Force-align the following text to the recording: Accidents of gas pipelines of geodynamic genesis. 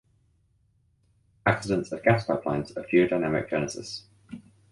Accidents 1.45 1.91
of 1.91 2.01
gas 2.01 2.25
pipelines 2.25 2.75
of 2.75 2.87
geodynamic 2.87 3.51
genesis. 3.51 4.05